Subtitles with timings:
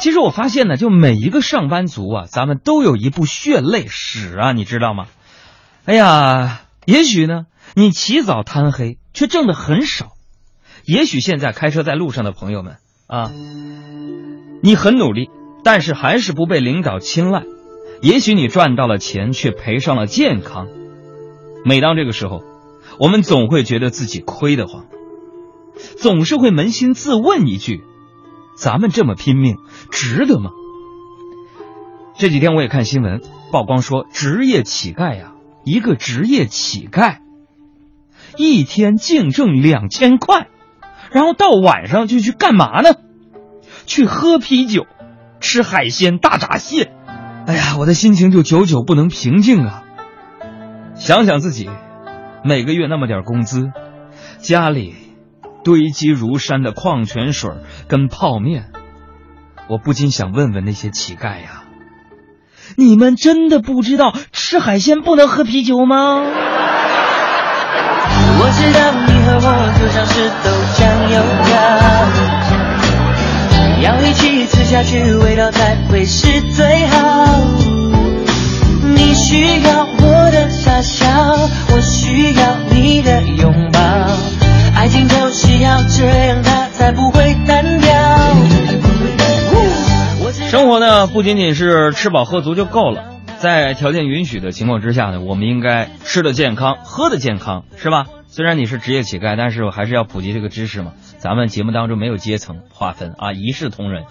[0.00, 5.06] 其实我发现呢，就每一个上班族啊，咱们都有一部血泪史啊，你知道吗？
[5.84, 10.06] 哎呀，也许呢，你起早贪黑却挣的很少；
[10.86, 12.76] 也许现在开车在路上的朋友们
[13.06, 13.30] 啊，
[14.62, 15.28] 你很努力，
[15.64, 17.42] 但是还是不被领导青睐；
[18.00, 20.68] 也许你赚到了钱，却赔上了健康。
[21.64, 22.42] 每当这个时候，
[22.98, 24.86] 我们总会觉得自己亏得慌，
[25.98, 27.82] 总是会扪心自问一句。
[28.60, 29.56] 咱们这么拼命，
[29.90, 30.50] 值得吗？
[32.18, 35.32] 这几天我也看新闻曝光说，职业乞丐呀，
[35.64, 37.20] 一个职业乞丐，
[38.36, 40.48] 一天净挣两千块，
[41.10, 42.90] 然后到晚上就去干嘛呢？
[43.86, 44.86] 去喝啤酒，
[45.40, 46.92] 吃海鲜、大闸蟹。
[47.46, 49.84] 哎呀，我的心情就久久不能平静啊！
[50.96, 51.70] 想想自己
[52.44, 53.70] 每个月那么点工资，
[54.38, 54.94] 家里。
[55.62, 57.50] 堆积如山的矿泉水
[57.88, 58.70] 跟泡面，
[59.68, 61.64] 我不禁想问问那些乞丐呀：
[62.76, 66.22] 你们真的不知道吃海鲜不能喝啤酒吗？
[68.42, 70.80] 我知道你和我就像是豆浆
[71.12, 71.50] 油条，
[73.82, 76.69] 要一起吃下去，味道才会是最
[91.12, 98.06] 不仅仅是吃饱喝足就够了，在条件允许的情况之下呢，我们应该吃的健康，喝的健康，是吧？
[98.28, 100.92] 虽然你是职业乞丐，但是我还是要普及这个知识嘛。
[101.18, 104.04] 咱们节目当中没有阶层划分啊，一视同仁。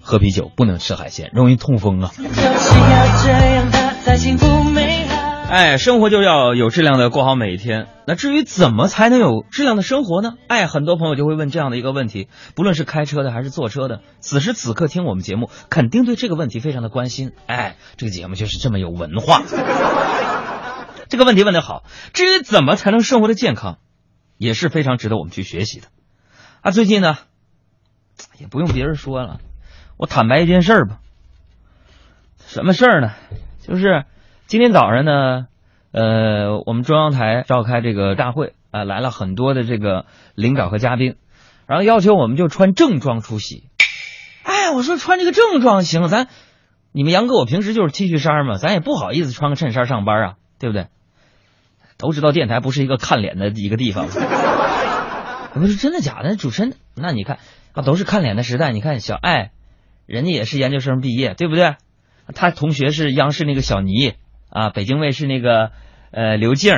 [0.00, 2.12] 喝啤酒不能吃海鲜，容易痛风啊。
[2.16, 5.05] 就是要这样，的才幸福美。
[5.48, 7.86] 哎，生活就要有质量的过好每一天。
[8.04, 10.34] 那至于怎么才能有质量的生活呢？
[10.48, 17.30] 哎，很多朋友就会问这样的一个问题，不论是开车的还是坐车的，此时此刻听我们节目，肯定对这个问题非常的关心。
[17.46, 19.42] 哎，这个节目就是这么有文化。
[21.08, 21.84] 这个问题问得好。
[22.12, 23.78] 至于怎么才能生活的健康，
[24.38, 25.86] 也是非常值得我们去学习的。
[26.60, 27.18] 啊，最近呢，
[28.40, 29.38] 也不用别人说了，
[29.96, 30.98] 我坦白一件事儿吧。
[32.48, 33.12] 什么事儿呢？
[33.62, 34.04] 就是。
[34.48, 35.48] 今天早上呢，
[35.90, 41.16] 呃，我们中央台召开这个大会啊，来了很多的这个领导和嘉宾，
[41.66, 43.64] 然后要求我们就穿正装出席。
[44.44, 46.28] 哎，我说穿这个正装行，咱
[46.92, 50.86] 你们杨哥我平时就是 T 恤衫嘛，咱也不好意思穿个衬衫上班啊，对不对？
[51.98, 54.06] 都知道电台不是一个看脸的一个地方。
[55.54, 56.36] 我说真的假的？
[56.36, 57.40] 主持人，那你看
[57.72, 58.70] 啊，都是看脸的时代。
[58.70, 59.50] 你看小爱，
[60.06, 61.74] 人家也是研究生毕业，对不对？
[62.32, 64.14] 他同学是央视那个小倪。
[64.50, 65.70] 啊，北京卫视那个
[66.10, 66.72] 呃刘静，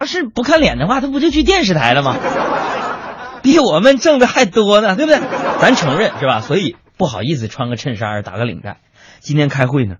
[0.00, 2.16] 要是不看脸的话，他不就去电视台了吗？
[3.42, 5.20] 比我们挣的还多呢，对不对？
[5.60, 6.40] 咱承认是吧？
[6.40, 8.80] 所以不好意思穿个衬衫打个领带。
[9.20, 9.96] 今天开会呢，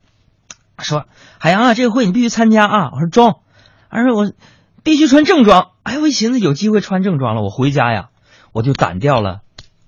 [0.79, 1.05] 说
[1.39, 2.91] 海洋啊，这个会你必须参加啊。
[2.93, 3.41] 我说中，
[3.91, 4.33] 而且我
[4.83, 5.73] 必须穿正装。
[5.83, 8.09] 哎，我一寻思有机会穿正装了，我回家呀，
[8.53, 9.41] 我就掸掉了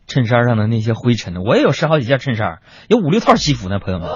[0.07, 1.35] 衬衫上的那些灰尘。
[1.43, 4.09] 我也有十好几件衬衫，有五六套西服呢，朋友们，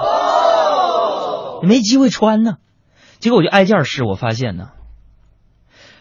[1.63, 2.59] 没机会穿呢。
[3.21, 4.71] 结果我就挨件试，我发现呢，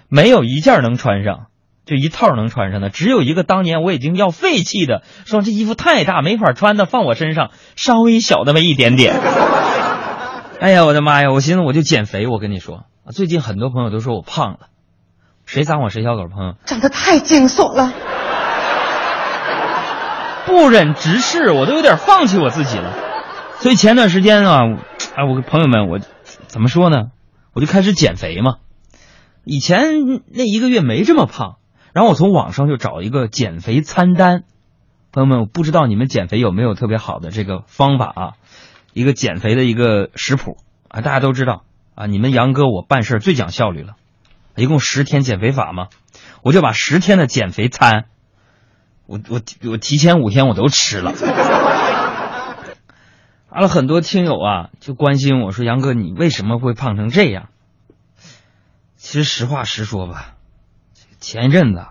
[0.07, 1.47] 没有一件能穿上，
[1.85, 9.19] 就一套能穿上的，只有一个当年我已经要废弃的，说这衣服太大没法穿的，放我身上稍微小那么一点点。
[10.61, 11.29] 哎呀，我的妈呀！
[11.31, 14.59] 我寻思我就减肥，我跟你说，最近很多朋友都说我胖了，
[15.45, 16.27] 谁撒谎谁小狗？
[16.27, 17.91] 朋友长得太惊悚了，
[20.45, 22.93] 不忍直视，我都有点放弃我自己了。
[23.57, 24.59] 所以前段时间啊，
[25.15, 25.99] 哎，我朋友们我。
[26.49, 27.11] 怎么说呢？
[27.53, 28.57] 我就开始减肥嘛。
[29.43, 31.57] 以前那一个月没这么胖，
[31.93, 34.43] 然后我从网上就找一个减肥餐单。
[35.11, 38.33] 朋友们，我不知道你们减肥有没有特别好的这个方法啊？
[38.93, 42.07] 一个减肥的一个食谱啊，大家都知道啊。
[42.07, 43.93] 你们杨哥我办事最讲效率了，
[44.55, 45.87] 一共十天减肥法嘛，
[46.41, 48.05] 我就把十天的减肥餐，
[49.05, 51.13] 我我我提前五天我都吃了。
[53.51, 57.49] 完了，很多听友啊就关心我说：“杨哥，你为什么会胖成这样？”
[58.95, 60.35] 其实实话实说吧，
[61.19, 61.83] 前一阵子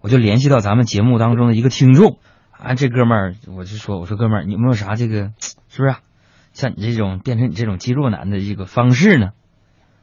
[0.00, 2.18] 我就联系到咱们节目当中的一个听众
[2.52, 5.32] 啊，这哥们儿我就说：“我说哥们儿，你有没有啥这个
[5.68, 5.96] 是不是
[6.52, 9.30] 像你这种变成你这种肌肉男的一个方式呢？”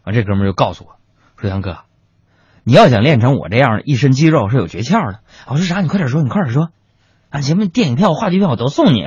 [0.03, 0.95] 完，这哥们儿就告诉我
[1.39, 1.77] 说：“杨哥，
[2.63, 5.79] 你要想练成我这样一身肌肉是有诀窍的。”我说：“啥？
[5.79, 6.71] 你快点说，你快点说，
[7.29, 9.05] 俺节目电影票、话剧票我都送你。”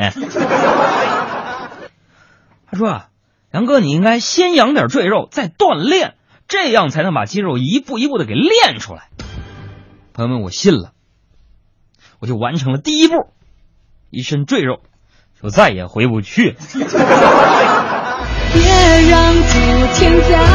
[2.76, 3.08] 说：“啊，
[3.52, 6.14] 杨哥，你应该先养点赘肉，再锻炼，
[6.46, 9.08] 这样才能把肌肉一步一步的给练出来。”
[10.14, 10.92] 朋友们，我信了，
[12.20, 13.14] 我就完成了第一步，
[14.10, 14.80] 一身赘肉，
[15.42, 16.56] 就再也回不去了。
[18.54, 18.62] 别
[19.10, 19.52] 让昨
[19.94, 20.45] 天在